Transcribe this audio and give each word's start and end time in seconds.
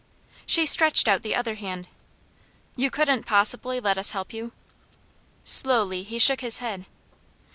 She 0.47 0.65
stretched 0.65 1.07
out 1.07 1.21
the 1.21 1.35
other 1.35 1.53
hand. 1.53 1.87
"You 2.75 2.89
couldn't 2.89 3.27
possibly 3.27 3.79
let 3.79 3.99
us 3.99 4.09
help 4.13 4.33
you?" 4.33 4.51
Slowly 5.45 6.01
he 6.01 6.17
shook 6.17 6.41
his 6.41 6.57
head. 6.57 6.87